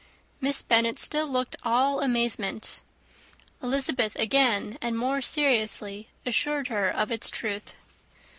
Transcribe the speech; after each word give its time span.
Miss 0.41 0.63
Bennet 0.63 0.97
still 0.97 1.27
looked 1.27 1.57
all 1.61 2.01
amazement. 2.01 2.81
Elizabeth 3.61 4.15
again, 4.15 4.79
and 4.81 4.97
more 4.97 5.21
seriously, 5.21 6.07
assured 6.25 6.69
her 6.69 6.89
of 6.89 7.11
its 7.11 7.29
truth. 7.29 7.75